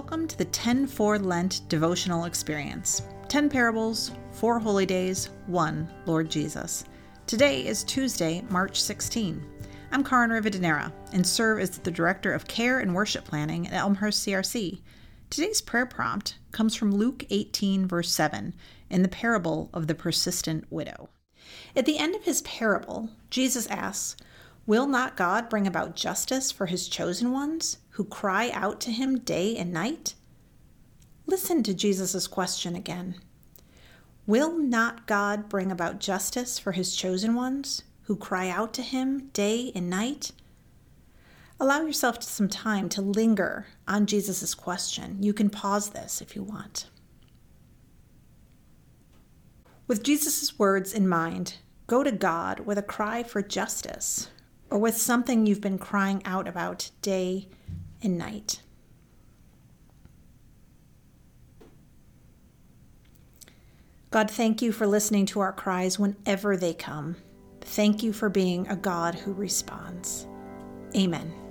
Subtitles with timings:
[0.00, 6.30] Welcome to the 10 4 Lent devotional experience 10 parables, 4 holy days, 1 Lord
[6.30, 6.84] Jesus.
[7.26, 9.44] Today is Tuesday, March 16.
[9.92, 14.26] I'm Caryn Rivadeneira and serve as the Director of Care and Worship Planning at Elmhurst
[14.26, 14.80] CRC.
[15.28, 18.54] Today's prayer prompt comes from Luke 18, verse 7,
[18.88, 21.10] in the parable of the persistent widow.
[21.76, 24.16] At the end of his parable, Jesus asks,
[24.66, 29.18] Will not God bring about justice for his chosen ones who cry out to him
[29.18, 30.14] day and night?
[31.26, 33.16] Listen to Jesus' question again.
[34.26, 39.28] Will not God bring about justice for his chosen ones who cry out to him
[39.32, 40.32] day and night?
[41.58, 45.22] Allow yourself some time to linger on Jesus' question.
[45.22, 46.86] You can pause this if you want.
[49.86, 51.56] With Jesus' words in mind,
[51.86, 54.28] go to God with a cry for justice
[54.70, 57.48] or with something you've been crying out about day
[58.02, 58.62] and night.
[64.10, 67.16] God, thank you for listening to our cries whenever they come.
[67.60, 70.26] Thank you for being a God who responds.
[70.96, 71.49] Amen.